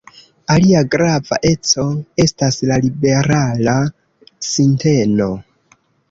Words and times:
Alia 0.51 0.79
grava 0.93 1.37
eco 1.49 1.83
estas 2.23 2.57
la 2.71 2.77
liberala 2.85 3.75
sinteno. 4.47 5.29